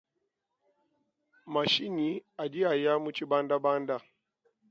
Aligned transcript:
Mashinyi 1.53 2.09
adi 2.43 2.59
aya 2.71 2.93
mu 3.03 3.09
tshibandabanda. 3.15 3.95